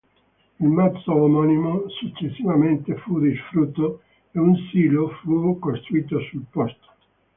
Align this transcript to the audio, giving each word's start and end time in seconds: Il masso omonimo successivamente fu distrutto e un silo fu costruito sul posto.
Il 0.59 0.67
masso 0.67 1.13
omonimo 1.13 1.87
successivamente 1.89 2.95
fu 3.01 3.19
distrutto 3.19 4.01
e 4.31 4.39
un 4.39 4.55
silo 4.71 5.09
fu 5.21 5.59
costruito 5.59 6.19
sul 6.21 6.45
posto. 6.49 6.87